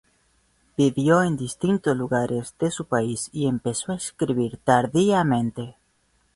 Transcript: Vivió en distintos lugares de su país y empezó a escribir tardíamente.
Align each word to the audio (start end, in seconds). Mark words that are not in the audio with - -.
Vivió 0.75 1.21
en 1.21 1.37
distintos 1.37 1.95
lugares 1.95 2.55
de 2.57 2.71
su 2.71 2.85
país 2.85 3.29
y 3.31 3.45
empezó 3.45 3.91
a 3.91 3.97
escribir 3.97 4.57
tardíamente. 4.63 5.75